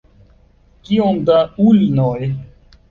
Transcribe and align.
Kiom 0.89 1.21
da 1.31 1.39
ulnoj? 1.71 2.21